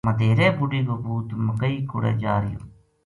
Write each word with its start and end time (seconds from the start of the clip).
مدیہرے 0.07 0.47
بُڈھی 0.57 0.79
کو 0.87 0.95
پوت 1.03 1.27
مکئی 1.45 1.77
کوڑے 1.89 2.11
جا 2.21 2.33
رہیو 2.41 2.61